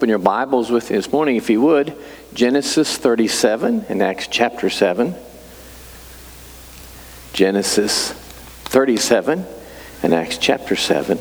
[0.00, 1.94] Open your Bibles with me this morning, if you would.
[2.32, 5.14] Genesis 37 and Acts chapter 7.
[7.34, 9.44] Genesis 37
[10.02, 11.18] and Acts chapter 7.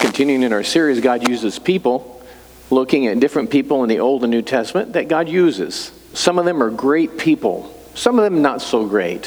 [0.00, 2.24] Continuing in our series, God uses people,
[2.70, 5.92] looking at different people in the Old and New Testament that God uses.
[6.14, 9.26] Some of them are great people, some of them not so great.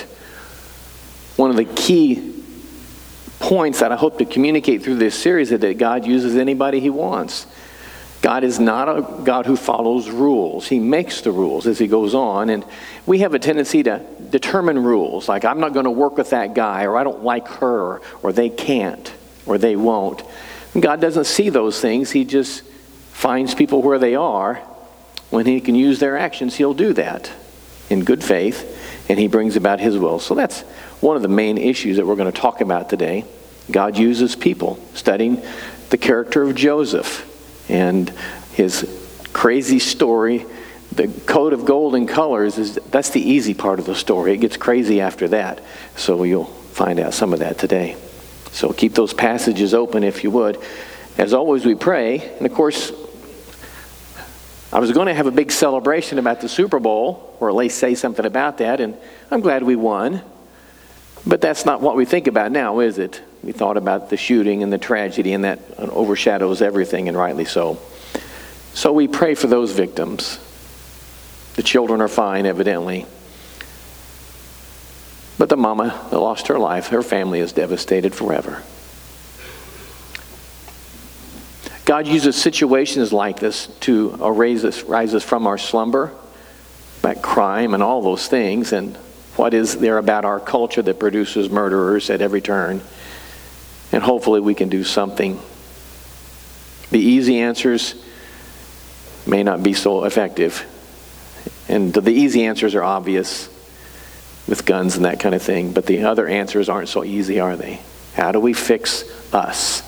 [1.36, 2.33] One of the key
[3.39, 6.89] points that I hope to communicate through this series is that God uses anybody He
[6.89, 7.46] wants.
[8.21, 10.68] God is not a God who follows rules.
[10.68, 12.50] He makes the rules as He goes on.
[12.50, 12.65] And
[13.06, 16.56] we have a tendency to determine rules, like, I'm not going to work with that
[16.56, 19.14] guy, or I don't like her, or they can't,
[19.45, 20.23] or they won't.
[20.73, 22.11] And God doesn't see those things.
[22.11, 22.64] He just
[23.11, 24.56] finds people where they are.
[25.29, 27.32] When He can use their actions, He'll do that
[27.89, 30.20] in good faith, and He brings about His will.
[30.20, 30.62] So that's
[31.02, 33.26] one of the main issues that we're going to talk about today.
[33.70, 35.42] God uses people, studying
[35.90, 37.32] the character of Joseph
[37.70, 38.09] and
[38.54, 38.88] his
[39.34, 40.46] crazy story.
[40.92, 44.34] The coat of gold and colors is that's the easy part of the story.
[44.34, 45.62] It gets crazy after that.
[45.96, 47.98] So you'll find out some of that today.
[48.52, 50.58] So keep those passages open if you would.
[51.18, 52.20] As always, we pray.
[52.38, 52.92] And of course,
[54.76, 57.78] I was going to have a big celebration about the Super Bowl, or at least
[57.78, 58.98] say something about that, and
[59.31, 60.22] I'm glad we won.
[61.26, 63.22] But that's not what we think about now, is it?
[63.42, 67.80] We thought about the shooting and the tragedy, and that overshadows everything, and rightly so.
[68.73, 70.40] So we pray for those victims.
[71.53, 73.06] The children are fine, evidently.
[75.38, 78.62] But the mama that lost her life, her family is devastated forever.
[81.96, 86.12] God uses situations like this to raise us, rise us from our slumber,
[87.02, 88.98] back crime and all those things, and
[89.38, 92.82] what is there about our culture that produces murderers at every turn?
[93.94, 95.40] And hopefully we can do something.
[96.92, 97.96] The easy answers
[99.25, 100.66] may not be so effective.
[101.69, 103.48] And the easy answers are obvious
[104.50, 107.56] with guns and that kind of thing, but the other answers aren't so easy, are
[107.56, 107.80] they?
[108.16, 109.81] How do we fix us?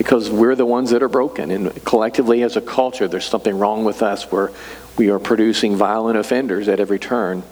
[0.00, 3.84] Because we're the ones that are broken, and collectively as a culture, there's something wrong
[3.84, 4.50] with us where
[4.96, 7.42] we are producing violent offenders at every turn.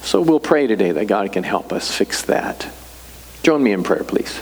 [0.00, 2.66] So we'll pray today that God can help us fix that.
[3.42, 4.40] Join me in prayer, please.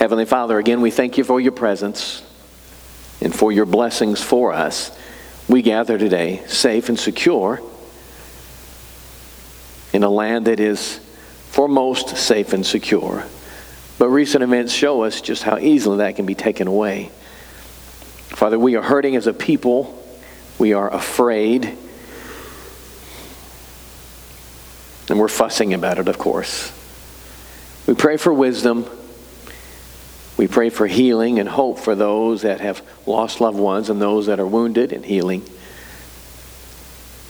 [0.00, 2.22] Heavenly Father, again, we thank you for your presence
[3.20, 4.98] and for your blessings for us.
[5.46, 7.60] We gather today safe and secure
[9.92, 11.00] in a land that is
[11.50, 13.26] for most safe and secure.
[13.98, 17.10] But recent events show us just how easily that can be taken away.
[18.30, 20.02] Father, we are hurting as a people.
[20.58, 21.76] We are afraid.
[25.10, 26.72] And we're fussing about it, of course.
[27.86, 28.86] We pray for wisdom.
[30.40, 34.24] We pray for healing and hope for those that have lost loved ones and those
[34.24, 35.44] that are wounded and healing.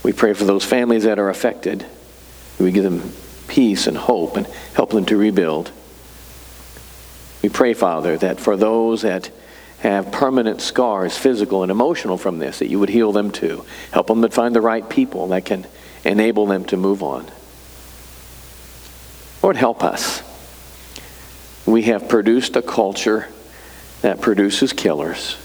[0.04, 1.84] We pray for those families that are affected.
[2.60, 3.02] We give them
[3.48, 5.72] peace and hope and help them to rebuild.
[7.42, 9.32] We pray, Father, that for those that
[9.80, 13.64] have permanent scars, physical and emotional from this, that you would heal them too.
[13.90, 15.66] Help them to find the right people that can
[16.04, 17.28] enable them to move on.
[19.42, 20.29] Lord, help us.
[21.66, 23.28] We have produced a culture
[24.02, 25.36] that produces killers.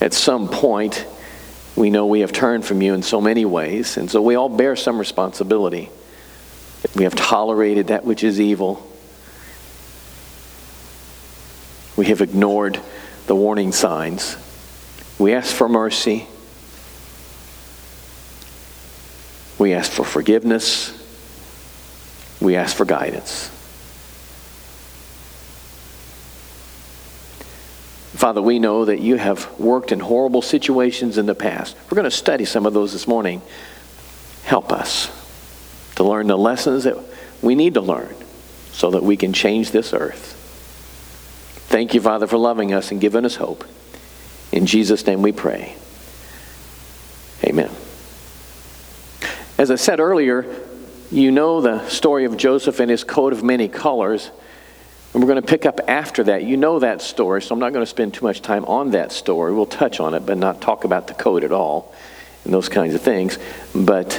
[0.00, 1.06] At some point,
[1.76, 4.48] we know we have turned from you in so many ways, and so we all
[4.48, 5.90] bear some responsibility.
[6.94, 8.90] We have tolerated that which is evil.
[11.96, 12.80] We have ignored
[13.26, 14.36] the warning signs.
[15.18, 16.26] We ask for mercy.
[19.58, 20.92] We ask for forgiveness.
[22.40, 23.53] We ask for guidance.
[28.24, 31.76] Father, we know that you have worked in horrible situations in the past.
[31.90, 33.42] We're going to study some of those this morning.
[34.44, 35.10] Help us
[35.96, 36.96] to learn the lessons that
[37.42, 38.16] we need to learn
[38.72, 40.32] so that we can change this earth.
[41.68, 43.62] Thank you, Father, for loving us and giving us hope.
[44.52, 45.76] In Jesus' name we pray.
[47.44, 47.70] Amen.
[49.58, 50.46] As I said earlier,
[51.10, 54.30] you know the story of Joseph and his coat of many colors.
[55.14, 56.42] And we're going to pick up after that.
[56.42, 59.12] You know that story, so I'm not going to spend too much time on that
[59.12, 59.54] story.
[59.54, 61.94] We'll touch on it, but not talk about the code at all.
[62.44, 63.38] and those kinds of things.
[63.74, 64.10] But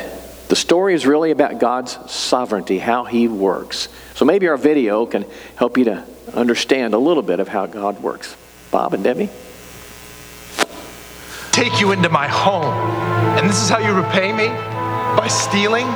[0.47, 3.89] the story is really about God's sovereignty, how He works.
[4.15, 5.25] So maybe our video can
[5.55, 8.35] help you to understand a little bit of how God works.
[8.71, 9.29] Bob and Debbie?
[11.51, 12.73] Take you into my home,
[13.37, 14.47] and this is how you repay me?
[15.17, 15.87] By stealing?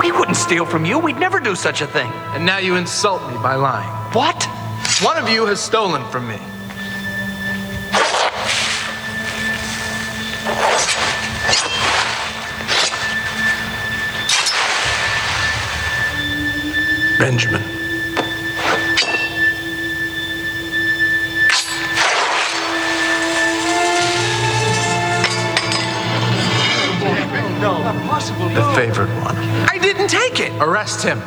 [0.00, 0.98] We wouldn't steal from you.
[0.98, 2.10] We'd never do such a thing.
[2.34, 3.88] And now you insult me by lying.
[4.12, 4.44] What?
[5.02, 6.38] One of you has stolen from me.
[17.18, 17.67] Benjamin.
[28.38, 29.36] The favored one.
[29.68, 30.52] I didn't take it.
[30.62, 31.20] Arrest him.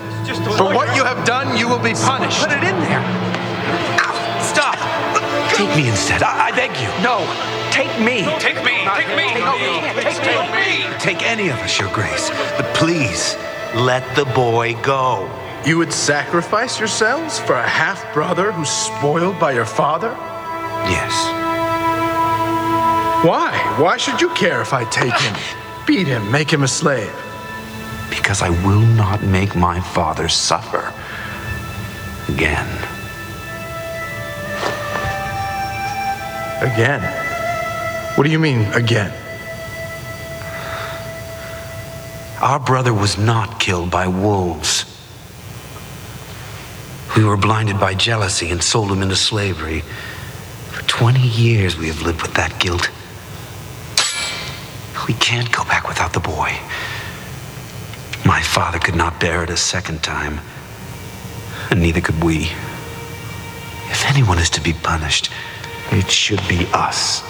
[0.58, 2.40] For what you have done, you will be punished.
[2.40, 3.04] Put it in there.
[4.00, 4.78] Ow, stop.
[5.54, 6.24] Take me instead.
[6.24, 6.88] I, I beg you.
[7.04, 7.20] No,
[7.72, 8.24] take me.
[8.40, 9.28] Take me, take me.
[9.40, 10.88] No, you can't take, Take me.
[10.90, 11.00] me.
[11.00, 13.36] Take any of us, Your Grace, but please
[13.76, 15.30] let the boy go.
[15.66, 20.16] You would sacrifice yourselves for a half brother who's spoiled by your father?
[20.88, 21.14] Yes.
[23.26, 23.52] Why?
[23.78, 25.36] Why should you care if I take him?
[25.86, 27.14] Beat him, make him a slave.
[28.10, 30.94] Because I will not make my father suffer
[32.30, 32.68] again.
[36.62, 37.02] Again?
[38.16, 39.12] What do you mean, again?
[42.42, 44.86] Our brother was not killed by wolves.
[47.16, 49.82] We were blinded by jealousy and sold him into slavery.
[50.72, 52.90] For 20 years we have lived with that guilt.
[55.08, 56.56] We can't go back without the boy.
[58.26, 60.40] My father could not bear it a second time,
[61.70, 62.52] and neither could we.
[63.90, 65.32] If anyone is to be punished,
[65.92, 67.24] it should be us.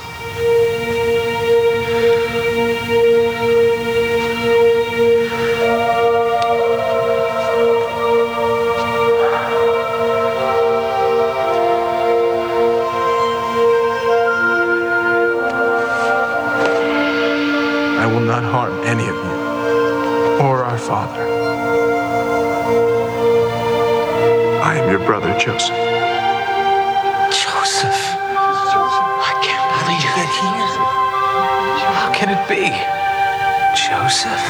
[25.41, 25.75] Joseph.
[27.33, 28.01] Joseph.
[29.25, 30.69] I can't believe it here.
[31.97, 32.69] How can it be?
[33.73, 34.45] Joseph.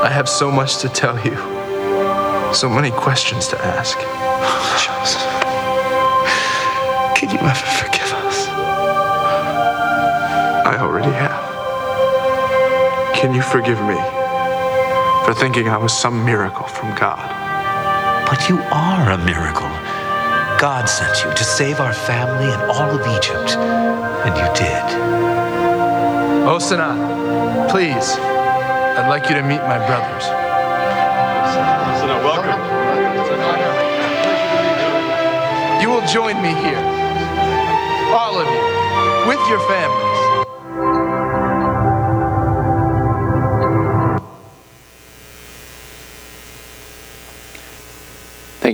[0.00, 1.34] I have so much to tell you,
[2.54, 3.98] so many questions to ask.
[4.78, 5.26] Joseph.
[7.16, 8.46] Can you ever forgive us?
[10.64, 11.46] I already have.
[13.12, 13.96] Can you forgive me
[15.26, 17.25] for thinking I was some miracle from God?
[18.36, 19.70] But you are a miracle.
[20.60, 23.56] God sent you to save our family and all of Egypt.
[23.56, 24.84] And you did.
[26.44, 30.24] Osana, please, I'd like you to meet my brothers.
[31.96, 32.60] Osana, welcome.
[35.80, 36.84] You will join me here.
[38.12, 40.05] All of you, with your families.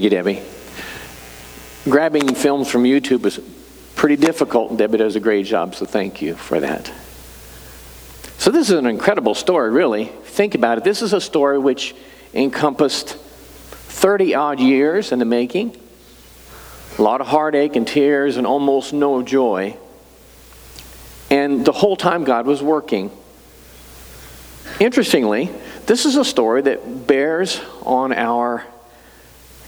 [0.02, 0.42] Thank you, Debbie.
[1.88, 3.38] Grabbing films from YouTube is
[3.94, 6.92] pretty difficult, Debbie does a great job, so thank you for that.
[8.36, 10.06] So, this is an incredible story, really.
[10.06, 10.82] Think about it.
[10.82, 11.94] This is a story which
[12.34, 15.76] encompassed 30 odd years in the making,
[16.98, 19.76] a lot of heartache and tears, and almost no joy.
[21.30, 23.12] And the whole time, God was working.
[24.80, 25.48] Interestingly,
[25.86, 28.66] this is a story that bears on our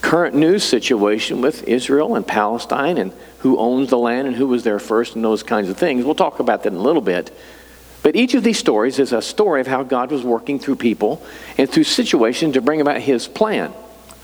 [0.04, 4.62] current news situation with Israel and Palestine and who owns the land and who was
[4.62, 6.04] there first and those kinds of things.
[6.04, 7.34] We'll talk about that in a little bit.
[8.02, 11.24] But each of these stories is a story of how God was working through people
[11.56, 13.72] and through situations to bring about His plan.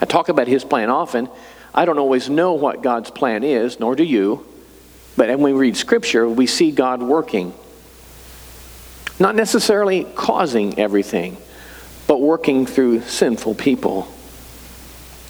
[0.03, 1.31] I talk about His plan often.
[1.75, 4.47] I don't always know what God's plan is, nor do you.
[5.17, 7.55] But when we read Scripture, we see God working.
[9.19, 11.39] Not necessarily causing everything,
[12.07, 14.13] but working through sinful people.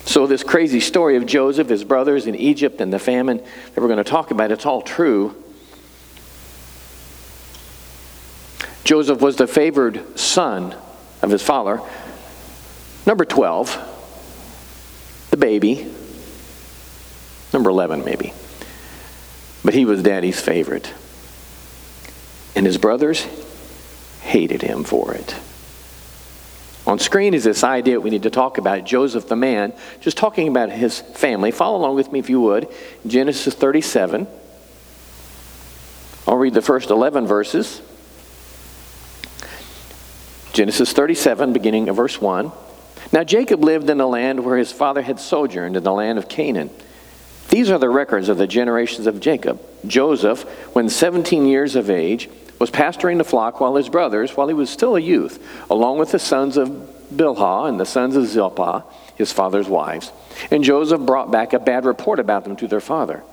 [0.04, 3.88] So, this crazy story of Joseph, his brothers in Egypt, and the famine that we're
[3.88, 5.34] going to talk about, it's all true.
[8.84, 10.74] Joseph was the favored son
[11.22, 11.80] of his father.
[13.06, 15.92] Number 12, the baby.
[17.52, 18.32] Number 11, maybe.
[19.64, 20.92] But he was daddy's favorite.
[22.56, 23.26] And his brothers
[24.22, 25.36] hated him for it.
[26.90, 30.48] On screen is this idea we need to talk about Joseph the man, just talking
[30.48, 31.52] about his family.
[31.52, 32.66] Follow along with me if you would.
[33.06, 34.26] Genesis 37.
[36.26, 37.80] I'll read the first 11 verses.
[40.52, 42.50] Genesis 37, beginning of verse 1.
[43.12, 46.28] Now Jacob lived in the land where his father had sojourned, in the land of
[46.28, 46.70] Canaan.
[47.50, 49.60] These are the records of the generations of Jacob.
[49.86, 50.42] Joseph,
[50.74, 52.28] when 17 years of age,
[52.60, 56.12] was pasturing the flock while his brothers, while he was still a youth, along with
[56.12, 56.68] the sons of
[57.12, 58.84] Bilhah and the sons of Zilpah,
[59.16, 60.12] his father's wives.
[60.50, 63.24] And Joseph brought back a bad report about them to their father.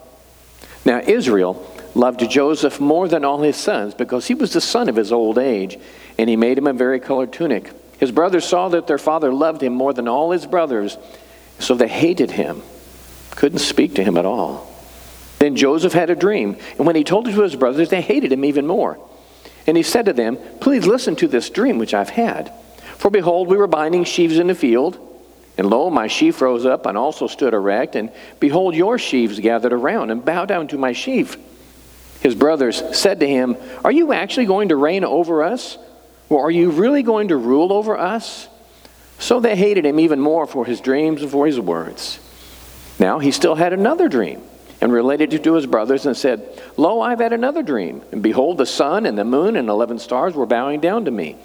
[0.85, 4.95] Now Israel loved Joseph more than all his sons because he was the son of
[4.95, 5.77] his old age,
[6.17, 7.71] and he made him a varicolored tunic.
[7.99, 10.97] His brothers saw that their father loved him more than all his brothers,
[11.59, 12.61] so they hated him,
[13.31, 14.71] couldn't speak to him at all.
[15.39, 18.31] Then Joseph had a dream, and when he told it to his brothers, they hated
[18.31, 18.97] him even more.
[19.67, 22.53] And he said to them, Please listen to this dream which I've had.
[22.95, 24.97] For behold, we were binding sheaves in the field,
[25.57, 29.73] and lo, my sheaf rose up and also stood erect, and behold, your sheaves gathered
[29.73, 31.37] around and bowed down to my sheaf.
[32.21, 35.77] His brothers said to him, Are you actually going to reign over us?
[36.29, 38.47] Well, are you really going to rule over us?
[39.19, 42.19] So they hated him even more for his dreams and for his words.
[42.99, 44.41] Now he still had another dream
[44.79, 48.01] and related it to his brothers and said, Lo, I've had another dream.
[48.11, 51.35] And behold, the sun and the moon and eleven stars were bowing down to me.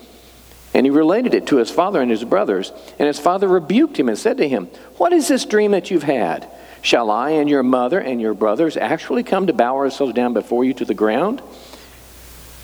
[0.74, 2.72] And he related it to his father and his brothers.
[2.98, 6.02] And his father rebuked him and said to him, What is this dream that you've
[6.02, 6.46] had?
[6.82, 10.64] Shall I and your mother and your brothers actually come to bow ourselves down before
[10.64, 11.42] you to the ground?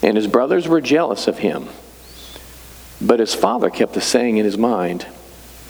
[0.01, 1.67] And his brothers were jealous of him.
[3.01, 5.05] But his father kept the saying in his mind.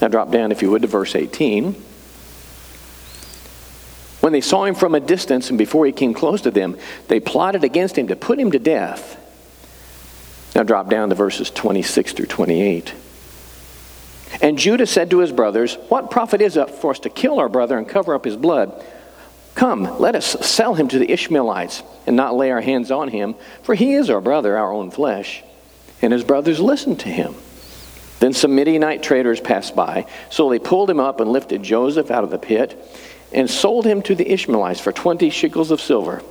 [0.02, 1.76] Now drop down, if you would, to verse 18.
[4.30, 7.20] When they saw him from a distance and before he came close to them, they
[7.20, 9.18] plotted against him to put him to death.
[10.54, 12.94] Now drop down to verses 26 through 28.
[14.40, 17.50] And Judah said to his brothers, What profit is it for us to kill our
[17.50, 18.86] brother and cover up his blood?
[19.56, 23.34] Come, let us sell him to the Ishmaelites and not lay our hands on him,
[23.64, 25.42] for he is our brother, our own flesh.
[26.04, 27.34] And his brothers listened to him.
[28.20, 32.24] Then some Midianite traders passed by, so they pulled him up and lifted Joseph out
[32.24, 32.78] of the pit
[33.32, 36.22] and sold him to the Ishmaelites for 20 shekels of silver.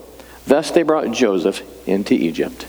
[0.47, 2.67] Thus they brought Joseph into Egypt.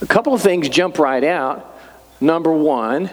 [0.00, 1.66] A couple of things jump right out.
[2.20, 3.10] Number one,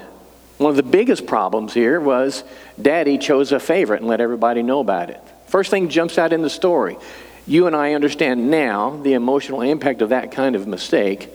[0.57, 2.43] one of the biggest problems here was
[2.81, 5.21] daddy chose a favorite and let everybody know about it.
[5.47, 6.97] First thing jumps out in the story.
[7.45, 11.29] You and I understand now the emotional impact of that kind of mistake.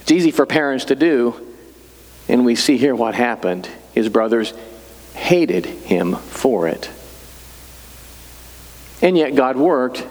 [0.00, 1.34] It's easy for parents to do,
[2.28, 3.68] and we see here what happened.
[3.92, 4.54] His brothers
[5.14, 6.88] hated him for it.
[9.00, 10.04] And yet God worked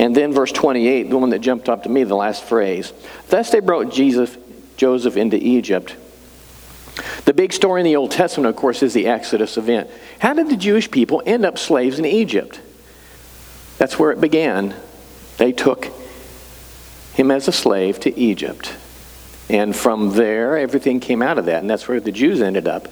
[0.00, 2.94] And then verse 28, the one that jumped up to me, the last phrase.
[3.28, 4.34] Thus they brought Jesus,
[4.78, 5.94] Joseph into Egypt.
[7.26, 9.90] The big story in the Old Testament, of course, is the Exodus event.
[10.18, 12.62] How did the Jewish people end up slaves in Egypt?
[13.76, 14.74] That's where it began.
[15.36, 15.88] They took
[17.12, 18.74] him as a slave to Egypt.
[19.50, 21.60] And from there, everything came out of that.
[21.60, 22.88] And that's where the Jews ended up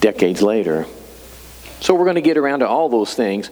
[0.00, 0.86] decades later.
[1.80, 3.50] So we're going to get around to all those things.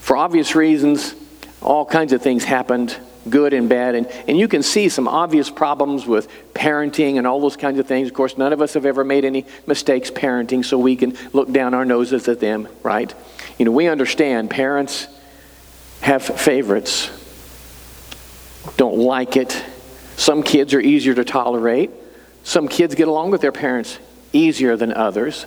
[0.00, 1.14] For obvious reasons,
[1.60, 2.96] all kinds of things happened,
[3.28, 3.94] good and bad.
[3.94, 7.86] And, and you can see some obvious problems with parenting and all those kinds of
[7.86, 8.08] things.
[8.08, 11.52] Of course, none of us have ever made any mistakes parenting, so we can look
[11.52, 13.12] down our noses at them, right?
[13.58, 15.06] You know, we understand parents
[16.00, 17.10] have favorites,
[18.76, 19.64] don't like it.
[20.16, 21.90] Some kids are easier to tolerate.
[22.42, 23.98] Some kids get along with their parents
[24.32, 25.46] easier than others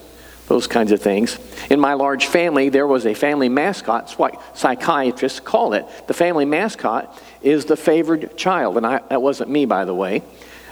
[0.54, 1.40] those kinds of things.
[1.72, 4.06] In my large family, there was a family mascot.
[4.06, 5.88] That's what psychiatrists call it.
[6.06, 8.78] The family mascot is the favored child.
[8.78, 10.22] And I, that wasn't me, by the way,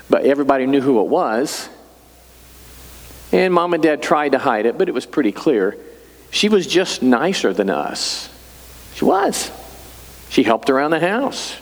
[0.07, 1.67] but everybody knew who it was.
[3.31, 5.75] And mom and dad tried to hide it, but it was pretty clear.
[6.29, 8.29] She was just nicer than us.
[8.93, 9.49] She was.
[10.29, 11.55] She helped around the house.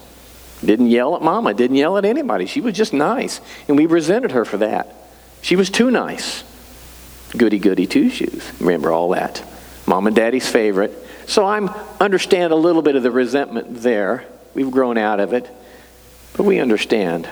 [0.62, 2.48] Didn't yell at mama, didn't yell at anybody.
[2.48, 3.40] She was just nice.
[3.70, 4.94] And we resented her for that.
[5.42, 6.44] She was too nice
[7.38, 8.52] goody goody two shoes.
[8.60, 9.44] Remember all that.
[9.86, 10.94] Mom and daddy's favorite.
[11.28, 11.60] So I
[12.00, 14.26] understand a little bit of the resentment there.
[14.54, 15.50] We've grown out of it,
[16.34, 17.30] but we understand.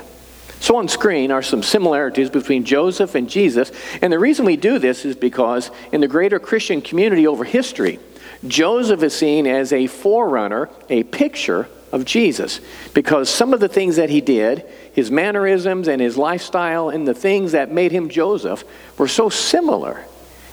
[0.60, 3.72] So on screen are some similarities between Joseph and Jesus.
[4.01, 8.00] And the reason we do this is because in the greater Christian community over history,
[8.48, 12.62] Joseph is seen as a forerunner, a picture of Jesus.
[12.94, 17.13] Because some of the things that he did, his mannerisms and his lifestyle, and the
[17.13, 18.63] things that made him Joseph
[18.98, 20.06] were so similar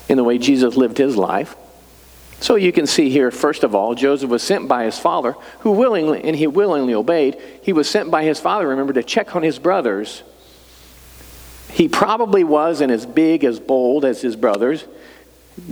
[0.09, 1.55] in the way Jesus lived his life.
[2.41, 5.71] So you can see here, first of all, Joseph was sent by his father, who
[5.71, 7.37] willingly, and he willingly obeyed.
[7.63, 10.21] He was sent by his father, remember, to check on his brothers.
[11.71, 14.85] He probably wasn't as big, as bold as his brothers.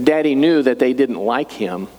[0.01, 1.89] Daddy knew that they didn't like him.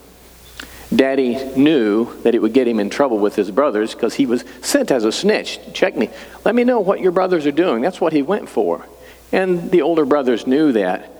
[0.94, 4.44] Daddy knew that it would get him in trouble with his brothers because he was
[4.60, 5.58] sent as a snitch.
[5.72, 6.10] Check me.
[6.44, 7.82] Let me know what your brothers are doing.
[7.82, 8.86] That's what he went for.
[9.32, 11.10] And the older brothers knew that.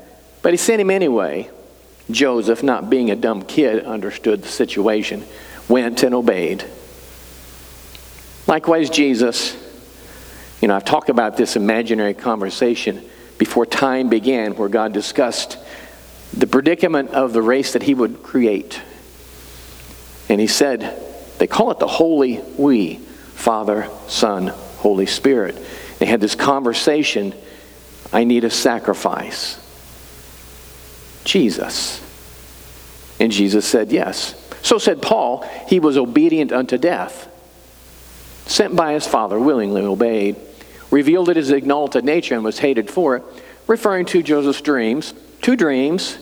[0.43, 1.50] But he sent him anyway.
[2.11, 5.25] Joseph, not being a dumb kid, understood the situation,
[5.69, 6.64] went and obeyed.
[8.47, 9.57] Likewise, Jesus,
[10.61, 13.02] you know, I've talked about this imaginary conversation
[13.38, 15.57] before time began where God discussed
[16.33, 18.81] the predicament of the race that he would create.
[20.28, 21.00] And he said,
[21.38, 25.59] they call it the Holy We, Father, Son, Holy Spirit.
[25.99, 27.35] They had this conversation
[28.12, 29.61] I need a sacrifice.
[31.25, 32.00] Jesus.
[33.19, 34.40] And Jesus said, Yes.
[34.62, 37.31] So said Paul, he was obedient unto death.
[38.47, 40.37] Sent by his Father, willingly obeyed.
[40.90, 43.25] Revealed it his exalted nature and was hated for it,
[43.66, 45.12] referring to Joseph's dreams.
[45.43, 46.19] Two dreams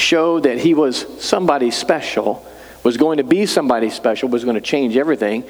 [0.00, 2.46] showed that he was somebody special,
[2.82, 5.44] was going to be somebody special, was going to change everything.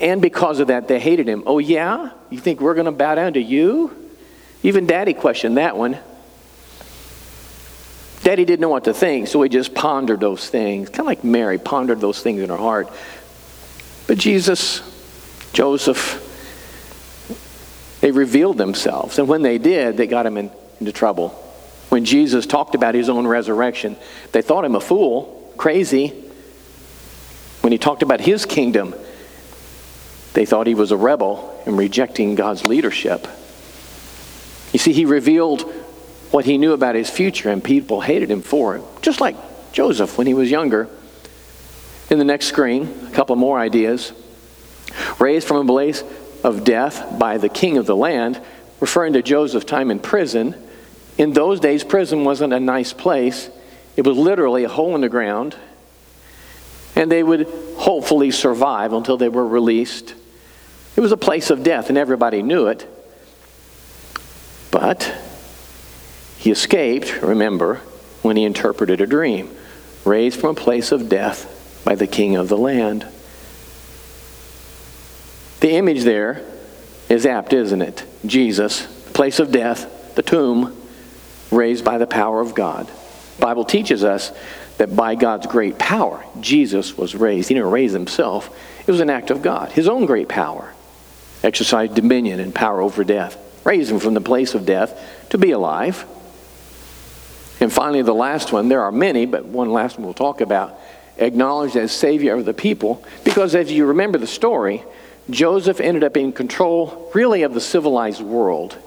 [0.00, 1.42] And because of that, they hated him.
[1.46, 2.10] Oh, yeah?
[2.30, 4.10] You think we're going to bow down to you?
[4.62, 5.98] Even daddy questioned that one.
[8.22, 10.88] Daddy didn't know what to think, so he just pondered those things.
[10.88, 12.88] Kind of like Mary pondered those things in her heart.
[14.06, 14.82] But Jesus,
[15.52, 16.24] Joseph,
[18.00, 19.18] they revealed themselves.
[19.18, 20.50] And when they did, they got him in,
[20.80, 21.47] into trouble.
[21.88, 23.96] When Jesus talked about his own resurrection,
[24.32, 26.08] they thought him a fool, crazy.
[27.62, 28.94] When he talked about his kingdom,
[30.34, 33.26] they thought he was a rebel and rejecting God's leadership.
[34.72, 35.62] You see, he revealed
[36.30, 39.36] what he knew about his future, and people hated him for it, just like
[39.72, 40.88] Joseph when he was younger.
[42.10, 44.12] In the next screen, a couple more ideas.
[45.18, 46.02] Raised from a place
[46.44, 48.40] of death by the king of the land,
[48.80, 50.54] referring to Joseph's time in prison.
[51.18, 53.50] In those days, prison wasn't a nice place,
[53.96, 55.56] it was literally a hole in the ground.
[56.94, 57.46] And they would
[57.76, 60.14] hopefully survive until they were released.
[60.96, 62.88] It was a place of death, and everybody knew it.
[64.70, 65.14] But
[66.38, 67.76] he escaped, remember,
[68.22, 69.54] when he interpreted a dream,
[70.04, 73.06] raised from a place of death by the king of the land.
[75.60, 76.44] The image there
[77.08, 78.04] is apt, isn't it?
[78.26, 80.77] Jesus, place of death, the tomb,
[81.50, 82.90] raised by the power of God.
[83.38, 84.32] Bible teaches us
[84.78, 87.48] that by God's great power, Jesus was raised.
[87.48, 88.56] He didn't raise himself.
[88.80, 90.72] It was an act of God, his own great power.
[91.42, 93.36] Exercised dominion and power over death.
[93.64, 96.04] Raised him from the place of death to be alive.
[97.60, 100.78] And finally, the last one, there are many, but one last one we'll talk about,
[101.16, 104.84] acknowledged as Savior of the people, because as you remember the story,
[105.28, 108.78] Joseph ended up in control, really, of the civilized world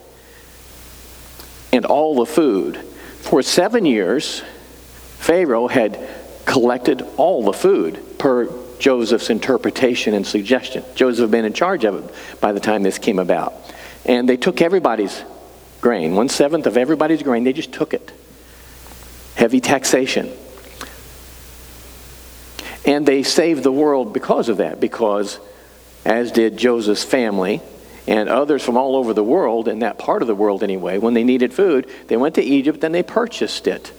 [1.71, 2.77] and all the food.
[3.21, 4.41] For seven years,
[5.19, 5.99] Pharaoh had
[6.45, 10.83] collected all the food per Joseph's interpretation and suggestion.
[10.95, 13.53] Joseph had been in charge of it by the time this came about.
[14.05, 15.23] And they took everybody's
[15.79, 18.11] grain, one seventh of everybody's grain, they just took it.
[19.35, 20.31] Heavy taxation.
[22.85, 25.39] And they saved the world because of that, because
[26.03, 27.61] as did Joseph's family
[28.07, 31.13] and others from all over the world, in that part of the world anyway, when
[31.13, 33.93] they needed food, they went to Egypt and they purchased it.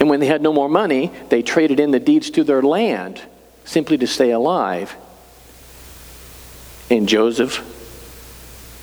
[0.00, 3.20] And when they had no more money, they traded in the deeds to their land
[3.64, 4.96] simply to stay alive.
[6.90, 7.62] And Joseph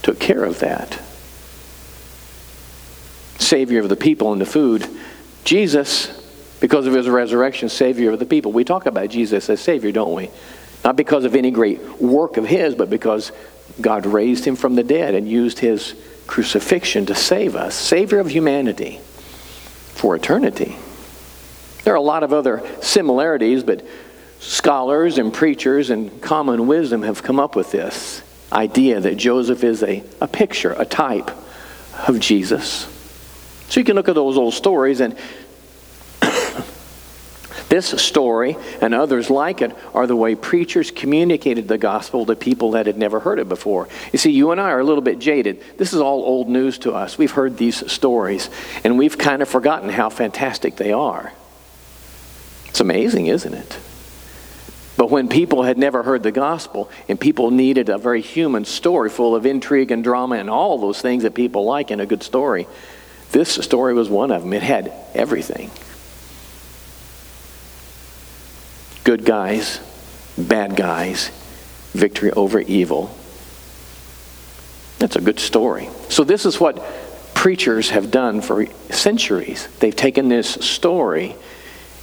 [0.02, 1.00] took care of that.
[3.40, 4.88] Savior of the people and the food.
[5.44, 6.08] Jesus,
[6.60, 8.52] because of his resurrection, Savior of the people.
[8.52, 10.30] We talk about Jesus as Savior, don't we?
[10.84, 13.32] Not because of any great work of his, but because
[13.80, 15.96] God raised him from the dead and used his
[16.28, 17.76] crucifixion to save us.
[17.76, 19.00] Savior of humanity
[19.94, 20.76] for eternity.
[21.84, 23.86] There are a lot of other similarities, but
[24.40, 29.84] scholars and preachers and common wisdom have come up with this idea that Joseph is
[29.84, 31.32] a, a picture, a type
[32.08, 32.88] of Jesus.
[33.70, 35.16] So you can look at those old stories and
[37.72, 42.72] this story and others like it are the way preachers communicated the gospel to people
[42.72, 43.88] that had never heard it before.
[44.12, 45.64] You see, you and I are a little bit jaded.
[45.78, 47.18] This is all old news to us.
[47.18, 48.50] We've heard these stories,
[48.84, 51.32] and we've kind of forgotten how fantastic they are.
[52.68, 53.80] It's amazing, isn't it?
[54.98, 59.10] But when people had never heard the gospel and people needed a very human story
[59.10, 62.22] full of intrigue and drama and all those things that people like in a good
[62.22, 62.68] story,
[63.32, 64.52] this story was one of them.
[64.52, 65.72] It had everything.
[69.04, 69.80] Good guys,
[70.38, 71.30] bad guys,
[71.94, 73.16] victory over evil.
[75.00, 75.90] That's a good story.
[76.10, 76.84] So, this is what
[77.34, 79.68] preachers have done for centuries.
[79.80, 81.36] They've taken this story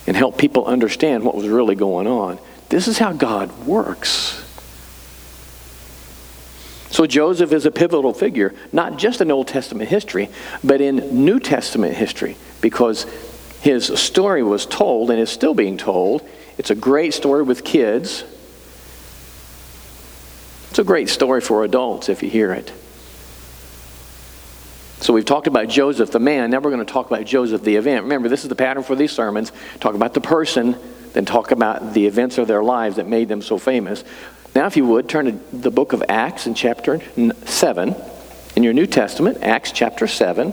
[0.07, 2.39] and help people understand what was really going on.
[2.71, 4.45] This is how God works.
[6.91, 10.31] So Joseph is a pivotal figure, not just in Old Testament history,
[10.65, 13.07] but in New Testament history, because
[13.61, 16.29] his story was told and is still being told.
[16.59, 18.25] It's a great story with kids.
[20.71, 22.73] It's a great story for adults if you hear it.
[25.01, 26.51] So we've talked about Joseph the man.
[26.51, 28.03] Now we're going to talk about Joseph the event.
[28.03, 29.53] Remember, this is the pattern for these sermons.
[29.79, 30.77] Talk about the person,
[31.13, 34.03] then talk about the events of their lives that made them so famous.
[34.55, 37.01] Now, if you would, turn to the book of Acts in chapter
[37.47, 37.95] 7
[38.57, 40.53] in your New Testament, Acts chapter 7.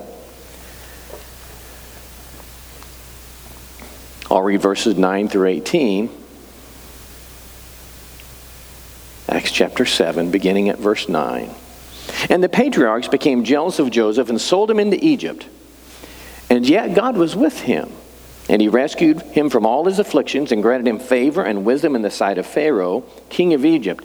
[4.35, 6.09] I'll read verses 9 through 18.
[9.29, 11.49] Acts chapter 7, beginning at verse 9.
[12.29, 15.47] And the patriarchs became jealous of Joseph and sold him into Egypt.
[16.49, 17.89] And yet God was with him,
[18.49, 22.01] and he rescued him from all his afflictions and granted him favor and wisdom in
[22.01, 24.03] the sight of Pharaoh, king of Egypt.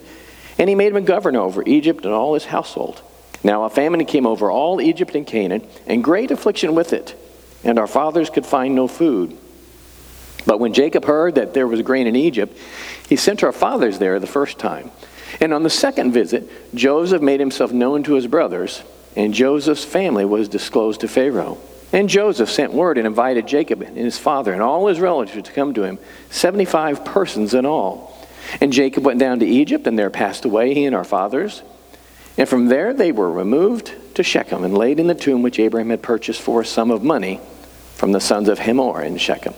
[0.57, 3.01] And he made him a governor over Egypt and all his household.
[3.43, 7.15] Now a famine came over all Egypt and Canaan, and great affliction with it,
[7.65, 9.37] and our fathers could find no food.
[10.45, 12.57] But when Jacob heard that there was grain in Egypt,
[13.07, 14.91] he sent our fathers there the first time.
[15.39, 18.83] And on the second visit, Joseph made himself known to his brothers,
[19.15, 21.57] and Joseph's family was disclosed to Pharaoh.
[21.93, 25.53] And Joseph sent word and invited Jacob and his father and all his relatives to
[25.53, 25.99] come to him,
[26.29, 28.17] 75 persons in all.
[28.59, 31.61] And Jacob went down to Egypt, and there passed away, he and our fathers.
[32.37, 35.89] And from there they were removed to Shechem and laid in the tomb which Abraham
[35.89, 37.39] had purchased for a sum of money
[37.95, 39.53] from the sons of Hamor in Shechem.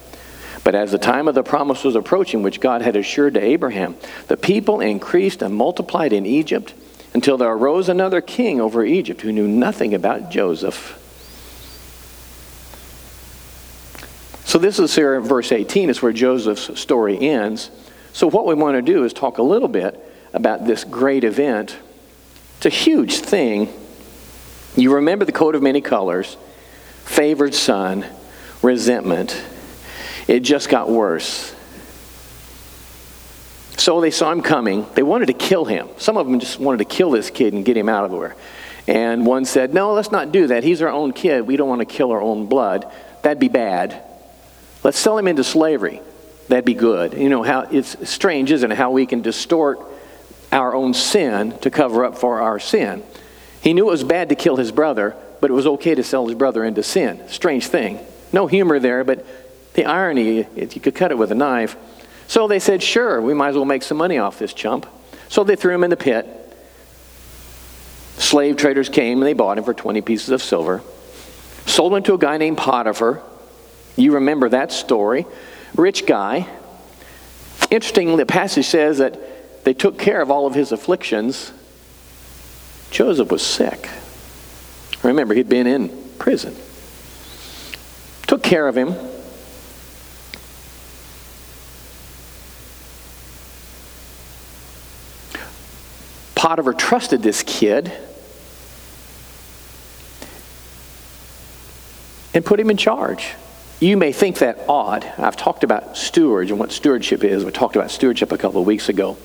[0.63, 3.95] But as the time of the promise was approaching, which God had assured to Abraham,
[4.27, 6.73] the people increased and multiplied in Egypt
[7.13, 10.99] until there arose another king over Egypt who knew nothing about Joseph.
[14.45, 17.69] So this is here in verse 18, is where Joseph's story ends.
[18.13, 19.99] So what we want to do is talk a little bit
[20.31, 21.75] about this great event.
[22.57, 23.67] It's a huge thing.
[24.75, 26.37] You remember the coat of many colors,
[27.03, 28.05] favored son,
[28.61, 29.43] resentment
[30.27, 31.53] it just got worse.
[33.77, 34.85] So they saw him coming.
[34.93, 35.89] They wanted to kill him.
[35.97, 38.35] Some of them just wanted to kill this kid and get him out of there.
[38.87, 40.63] And one said, No, let's not do that.
[40.63, 41.47] He's our own kid.
[41.47, 42.89] We don't want to kill our own blood.
[43.21, 44.01] That'd be bad.
[44.83, 46.01] Let's sell him into slavery.
[46.49, 47.13] That'd be good.
[47.13, 48.75] You know how it's strange, isn't it?
[48.75, 49.79] How we can distort
[50.51, 53.03] our own sin to cover up for our sin.
[53.61, 56.27] He knew it was bad to kill his brother, but it was okay to sell
[56.27, 57.21] his brother into sin.
[57.27, 57.99] Strange thing.
[58.33, 59.25] No humor there, but
[59.73, 61.75] the irony, you could cut it with a knife.
[62.27, 64.85] So they said, sure, we might as well make some money off this chump.
[65.29, 66.27] So they threw him in the pit.
[68.17, 70.81] Slave traders came and they bought him for 20 pieces of silver.
[71.65, 73.21] Sold him to a guy named Potiphar.
[73.95, 75.25] You remember that story.
[75.75, 76.47] Rich guy.
[77.71, 81.51] Interestingly, the passage says that they took care of all of his afflictions.
[82.91, 83.89] Joseph was sick.
[85.01, 86.55] Remember, he'd been in prison.
[88.27, 88.95] Took care of him.
[96.43, 97.89] Potiphar trusted this kid
[102.33, 103.33] and put him in charge.
[103.79, 105.05] You may think that odd.
[105.17, 107.45] I've talked about stewards and what stewardship is.
[107.45, 109.15] We talked about stewardship a couple of weeks ago.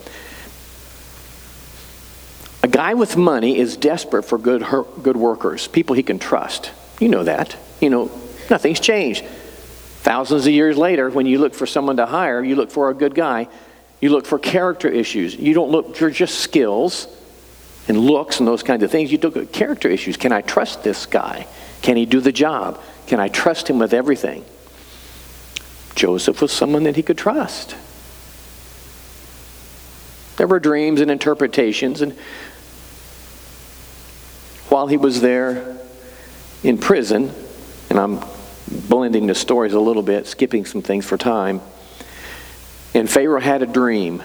[2.63, 4.65] A guy with money is desperate for good,
[5.03, 6.71] good workers, people he can trust.
[7.01, 7.57] You know that.
[7.81, 8.13] You know,
[8.49, 9.25] nothing's changed.
[9.25, 12.95] Thousands of years later, when you look for someone to hire, you look for a
[12.95, 13.49] good guy
[14.01, 15.35] you look for character issues.
[15.35, 17.09] You don't look for just skills
[17.89, 19.11] and looks and those kinds of things.
[19.11, 20.17] You look at character issues.
[20.17, 21.47] Can I trust this guy?
[21.83, 22.81] Can he do the job?
[23.07, 24.45] Can I trust him with everything?
[25.95, 27.75] Joseph was someone that he could trust.
[30.37, 32.13] There were dreams and interpretations, and
[34.69, 35.79] while he was there
[36.63, 37.33] in prison,
[37.91, 38.21] and I'm
[38.71, 41.61] blending the stories a little bit, skipping some things for time.
[42.95, 44.23] And Pharaoh had a dream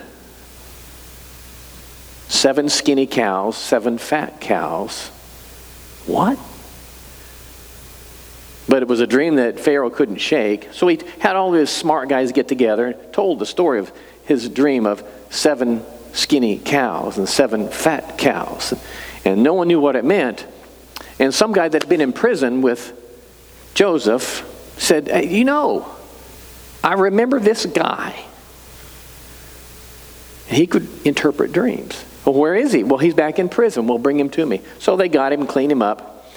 [2.28, 5.10] seven skinny cows, seven fat cows.
[6.06, 6.40] What?
[8.68, 10.70] But it was a dream that Pharaoh couldn't shake.
[10.72, 13.92] So he had all his smart guys get together and told the story of
[14.26, 18.74] his dream of seven skinny cows and seven fat cows.
[19.26, 20.46] And no one knew what it meant.
[21.20, 22.94] And some guy that had been in prison with
[23.74, 25.94] Joseph said, hey, You know,
[26.84, 28.26] I remember this guy.
[30.54, 32.04] He could interpret dreams.
[32.26, 32.84] Well, where is he?
[32.84, 33.88] Well, he's back in prison.
[33.88, 34.62] We'll bring him to me.
[34.80, 36.32] So they got him and cleaned him up.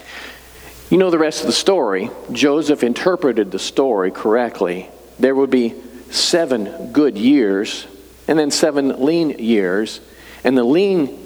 [0.91, 2.11] You know the rest of the story.
[2.33, 4.89] Joseph interpreted the story correctly.
[5.19, 5.75] There would be
[6.11, 7.87] seven good years
[8.29, 10.01] and then seven lean years,
[10.45, 11.17] and the lean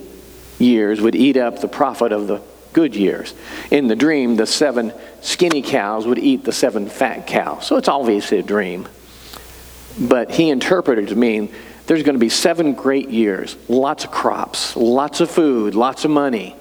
[0.58, 3.34] years would eat up the profit of the good years.
[3.70, 7.66] In the dream, the seven skinny cows would eat the seven fat cows.
[7.66, 8.88] So it's obviously a dream.
[9.98, 11.52] But he interpreted it to mean
[11.90, 16.12] there's going to be seven great years, lots of crops, lots of food, lots of
[16.12, 16.54] money.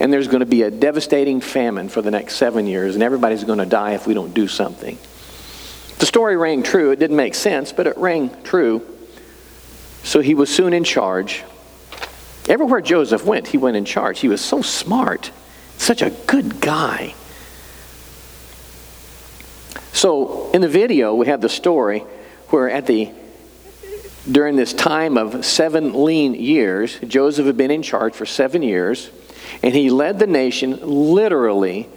[0.00, 3.44] And there's going to be a devastating famine for the next seven years, and everybody's
[3.44, 4.98] going to die if we don't do something.
[6.00, 6.90] The story rang true.
[6.90, 8.84] It didn't make sense, but it rang true.
[10.02, 11.44] So he was soon in charge.
[12.48, 14.18] Everywhere Joseph went, he went in charge.
[14.18, 15.30] He was so smart,
[15.78, 17.14] such a good guy.
[19.92, 22.00] So in the video, we have the story
[22.48, 23.12] where at the
[24.30, 29.10] during this time of seven lean years, Joseph had been in charge for seven years,
[29.62, 31.88] and he led the nation literally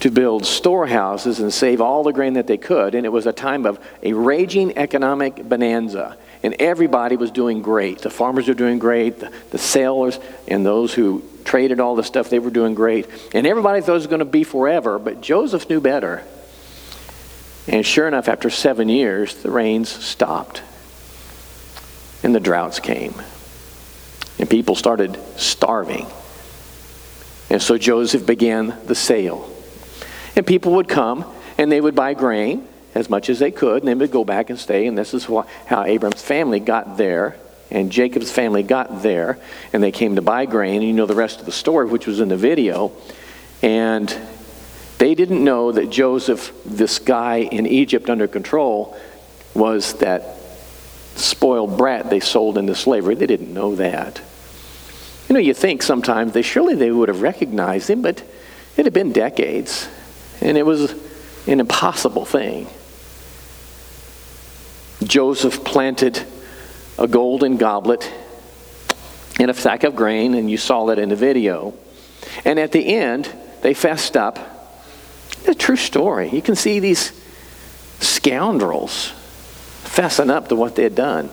[0.00, 2.94] to build storehouses and save all the grain that they could.
[2.94, 6.18] And it was a time of a raging economic bonanza.
[6.42, 8.00] And everybody was doing great.
[8.00, 12.28] The farmers were doing great, the, the sailors and those who traded all the stuff,
[12.28, 13.06] they were doing great.
[13.32, 16.22] And everybody thought it was going to be forever, but Joseph knew better.
[17.66, 20.62] And sure enough, after seven years, the rains stopped
[22.24, 23.14] and the droughts came.
[24.38, 26.06] And people started starving.
[27.50, 29.48] And so Joseph began the sale.
[30.34, 31.24] And people would come
[31.56, 34.50] and they would buy grain as much as they could, and they would go back
[34.50, 34.86] and stay.
[34.86, 35.24] And this is
[35.66, 37.36] how Abram's family got there,
[37.70, 39.38] and Jacob's family got there,
[39.72, 40.76] and they came to buy grain.
[40.76, 42.92] And you know the rest of the story, which was in the video.
[43.62, 44.16] And
[44.98, 48.96] they didn't know that Joseph, this guy in Egypt under control,
[49.54, 50.36] was that
[51.16, 53.14] spoiled brat they sold into slavery.
[53.14, 54.20] They didn't know that.
[55.28, 58.22] You know, you think sometimes they surely they would have recognized him, but
[58.76, 59.88] it had been decades.
[60.40, 60.92] And it was
[61.46, 62.66] an impossible thing.
[65.02, 66.22] Joseph planted
[66.98, 68.10] a golden goblet
[69.40, 71.74] in a sack of grain, and you saw that in the video.
[72.44, 73.30] And at the end,
[73.62, 74.38] they fessed up.
[75.38, 76.30] It's a true story.
[76.30, 77.12] You can see these
[78.00, 79.12] scoundrels
[79.94, 81.30] fessing up to what they had done.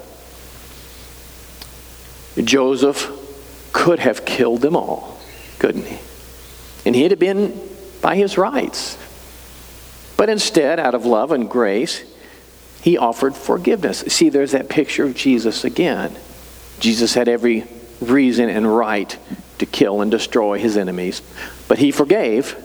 [2.41, 3.10] Joseph
[3.74, 5.19] could have killed them all,
[5.60, 6.00] couldn't he?
[6.86, 7.60] And he'd have been
[8.02, 8.97] by his rights.
[10.17, 12.04] But instead, out of love and grace,
[12.82, 14.00] he offered forgiveness.
[14.08, 16.15] See, there's that picture of Jesus again.
[16.80, 17.67] Jesus had every
[18.00, 19.17] reason and right
[19.60, 21.21] to kill and destroy his enemies,
[21.67, 22.56] but he forgave.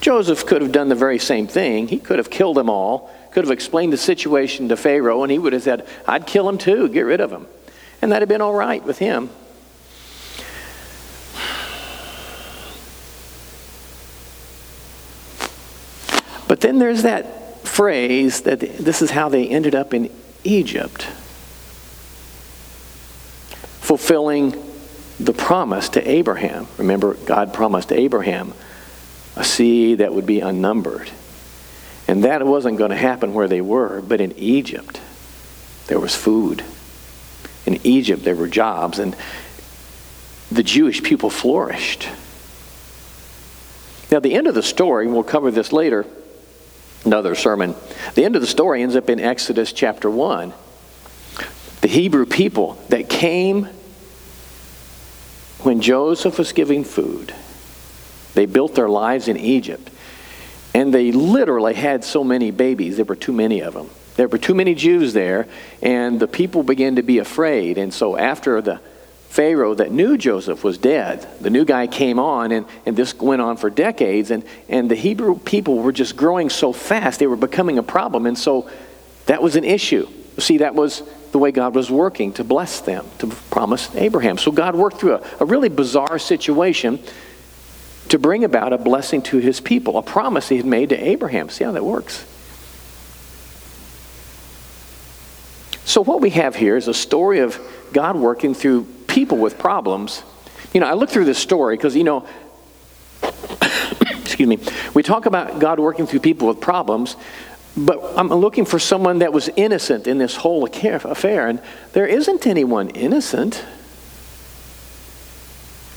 [0.00, 1.88] Joseph could have done the very same thing.
[1.88, 5.38] He could have killed them all, could have explained the situation to Pharaoh, and he
[5.38, 7.46] would have said, I'd kill him too, get rid of him.
[8.02, 9.30] And that'd have been all right with him.
[16.48, 20.10] But then there's that phrase that this is how they ended up in
[20.42, 21.04] Egypt,
[23.80, 24.54] fulfilling
[25.20, 26.66] the promise to Abraham.
[26.76, 28.54] Remember, God promised Abraham
[29.36, 31.10] a seed that would be unnumbered.
[32.10, 35.00] And that wasn't going to happen where they were, but in Egypt,
[35.86, 36.64] there was food.
[37.66, 39.14] In Egypt, there were jobs, and
[40.50, 42.08] the Jewish people flourished.
[44.10, 46.04] Now, the end of the story, we'll cover this later,
[47.04, 47.76] another sermon.
[48.16, 50.52] The end of the story ends up in Exodus chapter 1.
[51.80, 53.68] The Hebrew people that came
[55.60, 57.32] when Joseph was giving food,
[58.34, 59.89] they built their lives in Egypt.
[60.74, 63.90] And they literally had so many babies, there were too many of them.
[64.16, 65.48] There were too many Jews there,
[65.82, 67.78] and the people began to be afraid.
[67.78, 68.80] And so, after the
[69.30, 71.24] Pharaoh that knew Joseph was dead.
[71.40, 74.32] The new guy came on, and, and this went on for decades.
[74.32, 78.26] And, and the Hebrew people were just growing so fast, they were becoming a problem.
[78.26, 78.68] And so
[79.26, 80.08] that was an issue.
[80.38, 84.36] See, that was the way God was working to bless them, to promise Abraham.
[84.36, 86.98] So God worked through a, a really bizarre situation
[88.10, 91.48] to bring about a blessing to his people, a promise he had made to Abraham.
[91.48, 92.26] See how that works?
[95.84, 97.58] So, what we have here is a story of
[97.92, 100.22] God working through people with problems.
[100.72, 102.26] You know, I look through this story because, you know,
[103.22, 104.58] excuse me,
[104.94, 107.16] we talk about God working through people with problems,
[107.76, 112.46] but I'm looking for someone that was innocent in this whole affair, and there isn't
[112.46, 113.64] anyone innocent.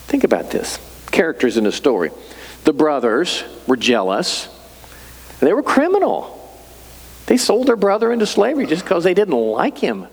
[0.07, 2.11] Think about this characters in the story.
[2.65, 4.49] The brothers were jealous,
[5.39, 6.39] they were criminal.
[7.25, 10.07] They sold their brother into slavery just because they didn't like him.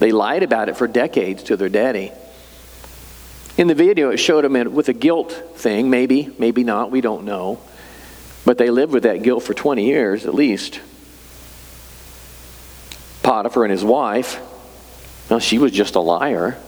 [0.00, 2.10] They lied about it for decades to their daddy.
[3.56, 7.24] In the video, it showed them with a guilt thing, maybe, maybe not, we don't
[7.24, 7.60] know.
[8.44, 10.80] But they lived with that guilt for 20 years at least.
[13.22, 14.40] Potiphar and his wife,
[15.30, 16.58] well, she was just a liar.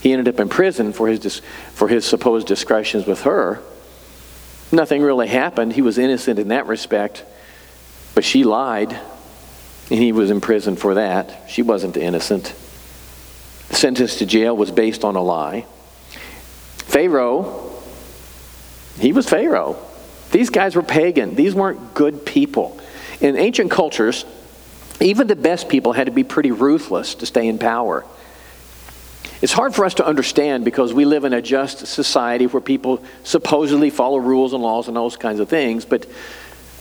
[0.00, 3.60] He ended up in prison for his, for his supposed discretions with her.
[4.72, 5.72] Nothing really happened.
[5.72, 7.24] He was innocent in that respect,
[8.14, 11.48] but she lied, and he was in prison for that.
[11.48, 12.54] She wasn't innocent.
[13.68, 15.66] The sentence to jail was based on a lie.
[16.78, 17.72] Pharaoh,
[18.98, 19.76] he was Pharaoh.
[20.30, 21.34] These guys were pagan.
[21.34, 22.80] These weren't good people.
[23.20, 24.24] In ancient cultures,
[25.00, 28.04] even the best people had to be pretty ruthless to stay in power.
[29.46, 33.00] It's hard for us to understand because we live in a just society where people
[33.22, 35.84] supposedly follow rules and laws and those kinds of things.
[35.84, 36.04] But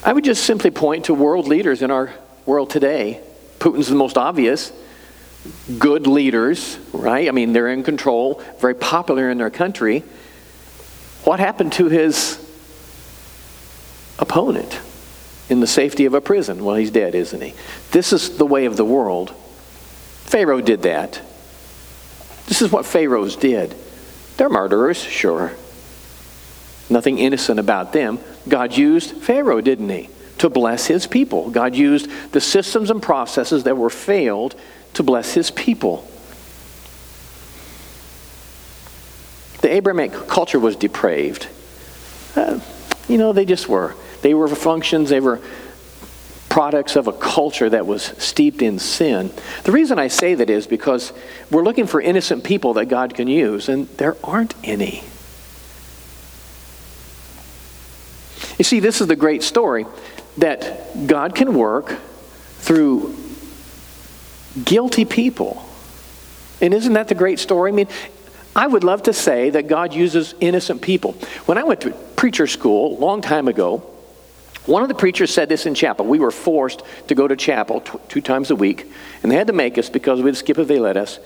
[0.03, 2.11] I would just simply point to world leaders in our
[2.47, 3.21] world today.
[3.59, 4.73] Putin's the most obvious.
[5.77, 7.27] Good leaders, right?
[7.27, 9.99] I mean, they're in control, very popular in their country.
[11.23, 12.43] What happened to his
[14.17, 14.79] opponent
[15.49, 16.65] in the safety of a prison?
[16.65, 17.53] Well, he's dead, isn't he?
[17.91, 19.35] This is the way of the world.
[20.23, 21.21] Pharaoh did that.
[22.47, 23.75] This is what pharaohs did.
[24.37, 25.53] They're murderers, sure.
[26.89, 28.19] Nothing innocent about them.
[28.47, 30.09] God used Pharaoh, didn't he?
[30.39, 31.49] To bless his people.
[31.49, 34.55] God used the systems and processes that were failed
[34.93, 36.07] to bless his people.
[39.61, 41.47] The Abrahamic culture was depraved.
[42.35, 42.59] Uh,
[43.07, 43.95] you know, they just were.
[44.21, 45.39] They were functions, they were
[46.55, 49.29] products of a culture that was steeped in sin.
[49.65, 51.11] The reason I say that is because
[51.51, 55.03] we're looking for innocent people that God can use, and there aren't any.
[58.57, 59.85] You see, this is the great story
[60.37, 61.99] that God can work
[62.59, 63.17] through
[64.63, 65.61] guilty people.
[66.61, 67.73] And isn't that the great story?
[67.73, 67.89] I mean,
[68.55, 71.17] I would love to say that God uses innocent people.
[71.47, 73.91] When I went to preacher school a long time ago,
[74.65, 76.05] one of the preachers said this in chapel.
[76.05, 79.53] We were forced to go to chapel two times a week, and they had to
[79.53, 81.19] make us because we'd skip if they let us.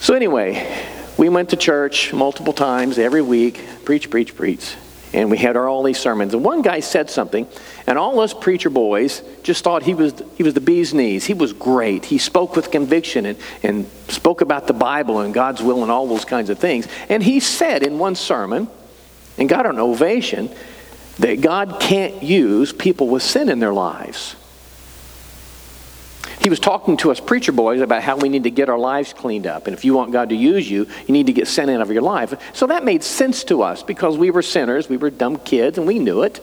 [0.00, 0.86] So, anyway,
[1.18, 4.74] we went to church multiple times every week, preach, preach, preach.
[5.12, 6.34] And we had our, all these sermons.
[6.34, 7.46] And one guy said something,
[7.86, 11.26] and all us preacher boys just thought he was, he was the bee's knees.
[11.26, 12.04] He was great.
[12.04, 16.06] He spoke with conviction and, and spoke about the Bible and God's will and all
[16.06, 16.86] those kinds of things.
[17.08, 18.68] And he said in one sermon,
[19.36, 20.50] and got an ovation,
[21.20, 24.36] that God can't use people with sin in their lives.
[26.40, 29.12] He was talking to us preacher boys about how we need to get our lives
[29.12, 29.66] cleaned up.
[29.66, 31.90] And if you want God to use you, you need to get sin out of
[31.90, 32.34] your life.
[32.56, 35.86] So that made sense to us because we were sinners, we were dumb kids, and
[35.86, 36.42] we knew it.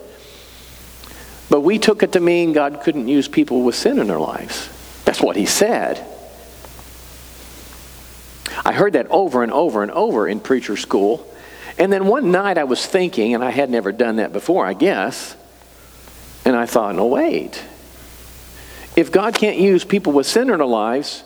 [1.50, 4.68] But we took it to mean God couldn't use people with sin in their lives.
[5.04, 6.06] That's what he said.
[8.64, 11.26] I heard that over and over and over in preacher school.
[11.78, 14.74] And then one night I was thinking, and I had never done that before, I
[14.74, 15.36] guess,
[16.44, 17.62] and I thought, no, wait.
[18.96, 21.22] If God can't use people with sin in their lives,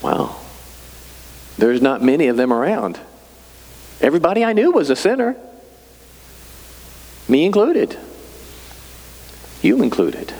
[0.00, 0.40] well,
[1.58, 2.98] there's not many of them around.
[4.00, 5.36] Everybody I knew was a sinner,
[7.28, 7.98] me included,
[9.60, 10.32] you included.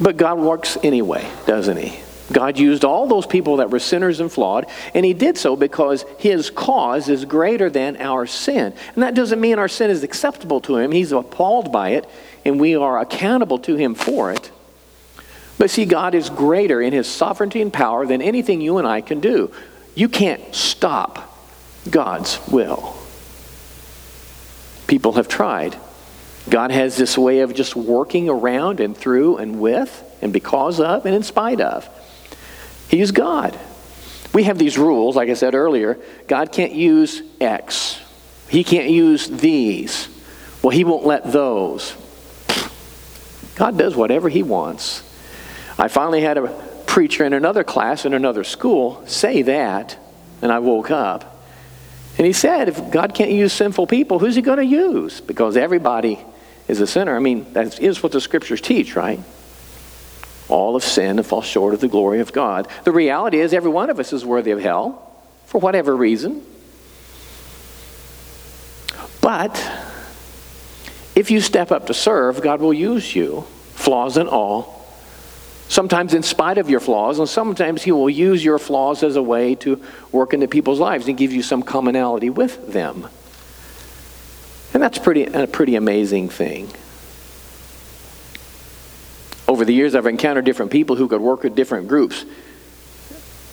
[0.00, 2.00] But God works anyway, doesn't He?
[2.32, 6.04] God used all those people that were sinners and flawed, and He did so because
[6.18, 8.72] His cause is greater than our sin.
[8.94, 10.92] And that doesn't mean our sin is acceptable to Him.
[10.92, 12.08] He's appalled by it,
[12.44, 14.50] and we are accountable to Him for it.
[15.58, 19.00] But see, God is greater in His sovereignty and power than anything you and I
[19.00, 19.52] can do.
[19.94, 21.38] You can't stop
[21.88, 22.96] God's will.
[24.86, 25.76] People have tried.
[26.48, 31.06] God has this way of just working around and through and with and because of
[31.06, 31.88] and in spite of.
[32.92, 33.58] He's God.
[34.34, 35.98] We have these rules, like I said earlier.
[36.28, 37.98] God can't use X,
[38.48, 40.08] He can't use these.
[40.62, 41.96] Well, He won't let those.
[43.56, 45.02] God does whatever He wants.
[45.78, 46.48] I finally had a
[46.86, 49.96] preacher in another class in another school say that,
[50.42, 51.44] and I woke up.
[52.18, 55.22] And he said, if God can't use sinful people, who's He going to use?
[55.22, 56.18] Because everybody
[56.68, 57.16] is a sinner.
[57.16, 59.18] I mean, that is what the scriptures teach, right?
[60.52, 62.68] All have sinned and fall short of the glory of God.
[62.84, 65.10] The reality is, every one of us is worthy of hell
[65.46, 66.44] for whatever reason.
[69.22, 69.56] But
[71.14, 74.86] if you step up to serve, God will use you, flaws and all.
[75.68, 79.22] Sometimes in spite of your flaws, and sometimes He will use your flaws as a
[79.22, 83.08] way to work into people's lives and give you some commonality with them.
[84.74, 86.70] And that's pretty, a pretty amazing thing
[89.52, 92.24] over the years, I've encountered different people who could work with different groups,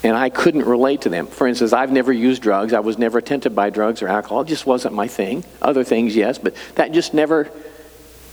[0.01, 1.27] and I couldn't relate to them.
[1.27, 2.71] For instance, I've never used drugs.
[2.71, 4.41] I was never tempted by drugs or alcohol.
[4.41, 5.43] It just wasn't my thing.
[5.61, 7.51] Other things, yes, but that just never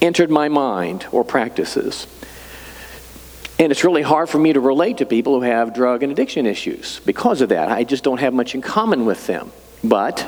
[0.01, 2.07] entered my mind or practices.
[3.59, 6.47] And it's really hard for me to relate to people who have drug and addiction
[6.47, 7.69] issues because of that.
[7.69, 9.51] I just don't have much in common with them.
[9.83, 10.25] But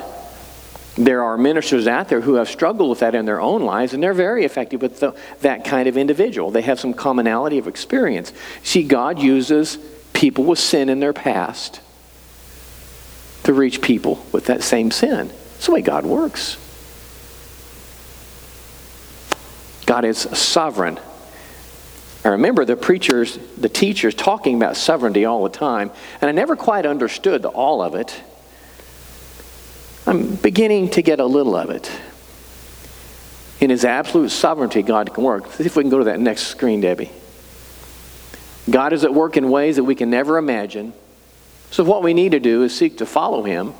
[0.99, 4.03] there are ministers out there who have struggled with that in their own lives, and
[4.03, 6.51] they're very effective with the, that kind of individual.
[6.51, 8.33] They have some commonality of experience.
[8.63, 9.77] See, God uses
[10.11, 11.79] people with sin in their past
[13.43, 15.29] to reach people with that same sin.
[15.29, 16.57] That's the way God works.
[19.85, 20.99] God is sovereign.
[22.25, 26.57] I remember the preachers, the teachers talking about sovereignty all the time, and I never
[26.57, 28.21] quite understood all of it.
[30.09, 31.91] I'm beginning to get a little of it.
[33.61, 35.51] In his absolute sovereignty, God can work.
[35.51, 37.11] See if we can go to that next screen, Debbie.
[38.67, 40.93] God is at work in ways that we can never imagine.
[41.69, 43.75] So, what we need to do is seek to follow him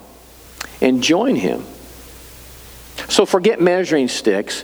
[0.82, 1.64] and join him.
[3.08, 4.64] So, forget measuring sticks.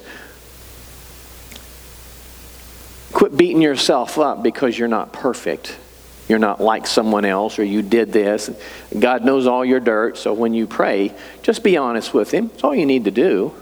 [3.11, 5.79] Quit beating yourself up because you're not perfect.
[6.27, 8.49] You're not like someone else, or you did this.
[8.97, 11.13] God knows all your dirt, so when you pray,
[11.43, 12.49] just be honest with Him.
[12.53, 13.53] It's all you need to do.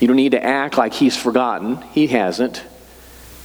[0.00, 1.80] You don't need to act like He's forgotten.
[1.92, 2.62] He hasn't.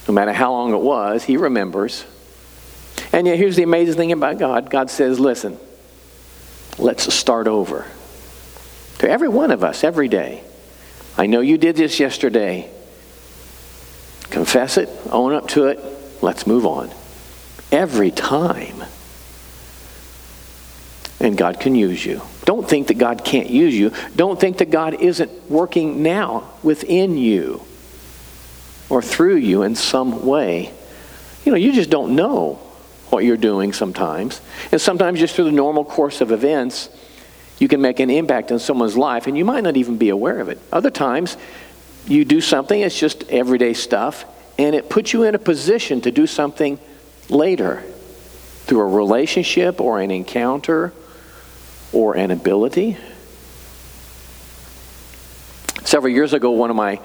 [0.06, 2.04] No matter how long it was, He remembers.
[3.12, 5.58] And yet, here's the amazing thing about God God says, listen,
[6.78, 7.86] let's start over.
[8.98, 10.42] To every one of us, every day.
[11.16, 12.70] I know you did this yesterday.
[14.30, 15.80] Confess it, own up to it,
[16.20, 16.90] let's move on.
[17.70, 18.82] Every time.
[21.20, 22.22] And God can use you.
[22.44, 23.92] Don't think that God can't use you.
[24.14, 27.62] Don't think that God isn't working now within you
[28.88, 30.72] or through you in some way.
[31.44, 32.54] You know, you just don't know
[33.10, 34.40] what you're doing sometimes.
[34.70, 36.88] And sometimes, just through the normal course of events,
[37.58, 40.40] you can make an impact in someone's life and you might not even be aware
[40.40, 40.58] of it.
[40.72, 41.36] Other times,
[42.06, 44.24] you do something, it's just everyday stuff,
[44.58, 46.78] and it puts you in a position to do something
[47.28, 47.82] later
[48.64, 50.92] through a relationship or an encounter
[51.92, 52.96] or an ability.
[55.84, 57.00] Several years ago, one of my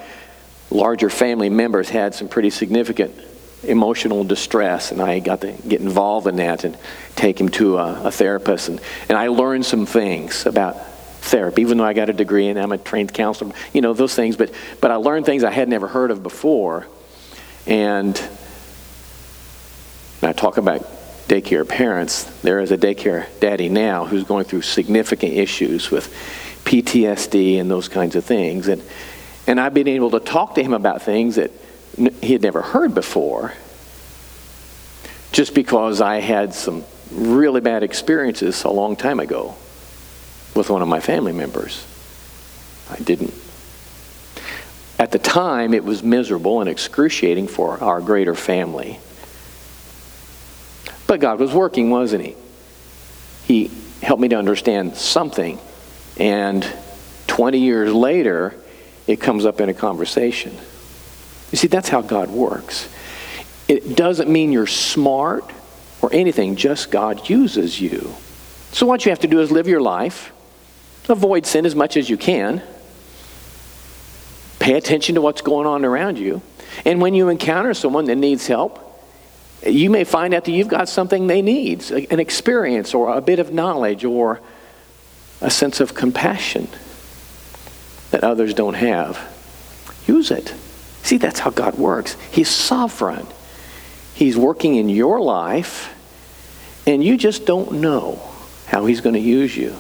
[0.70, 3.16] larger family members had some pretty significant
[3.64, 6.78] emotional distress, and I got to get involved in that and
[7.16, 8.68] take him to a, a therapist.
[8.68, 10.76] And, and I learned some things about
[11.22, 14.14] therapy, even though I got a degree and I'm a trained counselor, you know, those
[14.14, 14.36] things.
[14.36, 14.52] But,
[14.82, 16.86] but I learned things I had never heard of before.
[17.66, 18.22] And,
[20.44, 20.82] talk about
[21.30, 22.26] daycare parents.
[22.42, 26.14] There is a daycare daddy now who's going through significant issues with
[26.66, 28.68] PTSD and those kinds of things.
[28.68, 28.84] And,
[29.48, 31.52] and I've been able to talk to him about things that
[32.22, 33.54] he had never heard before
[35.32, 39.56] just because I had some really bad experiences a long time ago
[40.58, 41.86] with one of my family members.
[42.90, 43.34] I didn't.
[45.00, 49.00] At the time, it was miserable and excruciating for our greater family.
[51.08, 52.36] But God was working, wasn't He?
[53.46, 55.60] He helped me to understand something.
[56.18, 56.66] And
[57.28, 58.56] 20 years later,
[59.08, 60.56] it comes up in a conversation.
[61.52, 62.90] You see, that's how God works.
[63.68, 65.50] It doesn't mean you're smart
[66.02, 68.14] or anything, just God uses you.
[68.72, 70.32] So, what you have to do is live your life,
[71.08, 72.62] avoid sin as much as you can,
[74.60, 76.42] pay attention to what's going on around you,
[76.86, 78.80] and when you encounter someone that needs help,
[79.66, 83.40] you may find out that you've got something they need an experience or a bit
[83.40, 84.42] of knowledge or
[85.42, 86.68] a sense of compassion
[88.12, 89.20] that others don't have.
[90.08, 90.54] Use it.
[91.04, 92.16] See, that's how God works.
[92.32, 93.28] He's sovereign.
[94.14, 95.94] He's working in your life,
[96.86, 98.22] and you just don't know
[98.68, 99.76] how He's going to use you.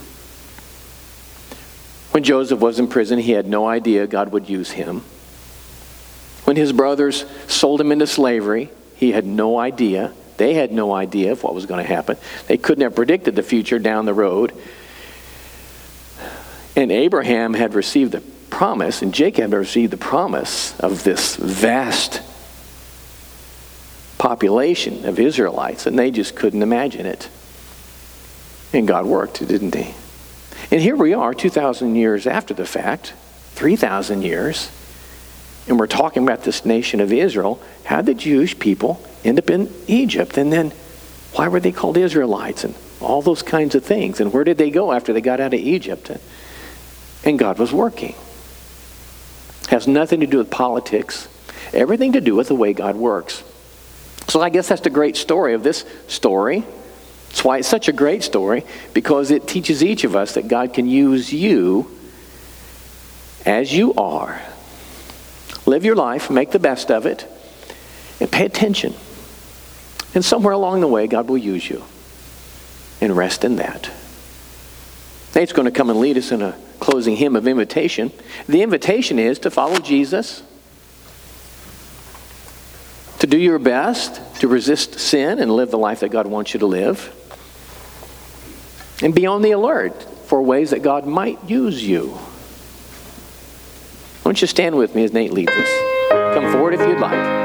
[2.13, 4.99] When Joseph was in prison, he had no idea God would use him.
[6.43, 8.69] When his brothers sold him into slavery,
[9.03, 10.13] he had no idea.
[10.37, 12.15] They had no idea of what was going to happen.
[12.47, 14.53] They couldn't have predicted the future down the road.
[16.77, 22.21] And Abraham had received the promise, and Jacob had received the promise of this vast
[24.17, 27.27] population of Israelites, and they just couldn't imagine it.
[28.71, 29.93] And God worked, didn't He?
[30.71, 33.13] And here we are, 2,000 years after the fact,
[33.55, 34.71] 3,000 years,
[35.67, 37.61] and we're talking about this nation of Israel.
[37.85, 40.37] How did Jewish people end up in Egypt?
[40.37, 40.71] And then
[41.33, 42.63] why were they called Israelites?
[42.63, 44.19] And all those kinds of things.
[44.19, 46.11] And where did they go after they got out of Egypt?
[47.25, 48.15] And God was working.
[49.69, 51.27] Has nothing to do with politics,
[51.73, 53.43] everything to do with the way God works.
[54.27, 56.63] So I guess that's the great story of this story.
[57.29, 60.73] That's why it's such a great story, because it teaches each of us that God
[60.73, 61.89] can use you
[63.45, 64.41] as you are,
[65.65, 67.25] Live your life, make the best of it,
[68.19, 68.93] and pay attention.
[70.13, 71.83] And somewhere along the way, God will use you.
[73.01, 73.89] And rest in that.
[75.35, 78.11] Nate's going to come and lead us in a closing hymn of invitation.
[78.47, 80.43] The invitation is to follow Jesus,
[83.19, 86.59] to do your best, to resist sin and live the life that God wants you
[86.59, 87.11] to live,
[89.01, 92.17] and be on the alert for ways that God might use you.
[94.23, 95.69] Why don't you stand with me as Nate leads us?
[96.33, 97.42] Come forward if you'd like.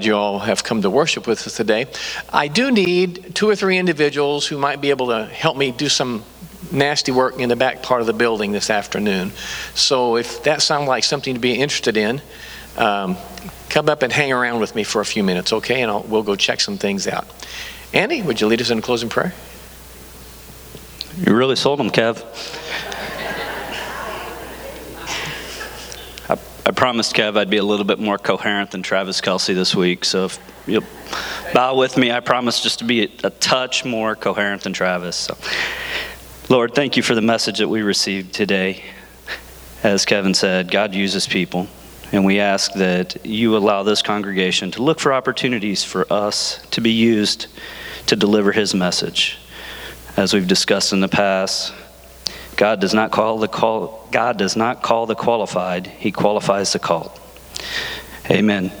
[0.00, 1.86] Glad you all have come to worship with us today.
[2.32, 5.90] I do need two or three individuals who might be able to help me do
[5.90, 6.24] some
[6.72, 9.32] nasty work in the back part of the building this afternoon.
[9.74, 12.22] So if that sounds like something to be interested in,
[12.78, 13.18] um,
[13.68, 15.82] come up and hang around with me for a few minutes, okay?
[15.82, 17.28] And I'll, we'll go check some things out.
[17.92, 19.34] Andy, would you lead us in a closing prayer?
[21.18, 22.24] You really sold them, Kev.
[26.70, 30.04] I promised Kev I'd be a little bit more coherent than Travis Kelce this week.
[30.04, 30.84] So if you'll
[31.52, 35.16] bow with me, I promise just to be a, touch more coherent than Travis.
[35.16, 35.36] So,
[36.48, 38.84] Lord, thank you for the message that we received today.
[39.82, 41.66] As Kevin said, God uses people.
[42.12, 46.80] And we ask that you allow this congregation to look for opportunities for us to
[46.80, 47.48] be used
[48.06, 49.38] to deliver his message.
[50.16, 51.74] As we've discussed in the past,
[52.54, 56.78] God does not call the call, God does not call the qualified, he qualifies the
[56.78, 57.18] called.
[58.30, 58.72] Amen.